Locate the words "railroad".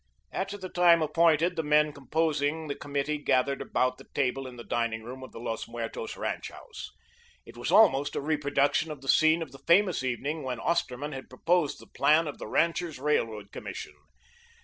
12.99-13.51